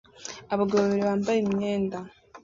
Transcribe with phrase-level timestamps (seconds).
[0.53, 1.97] Abagabo babiri bambaye imyenda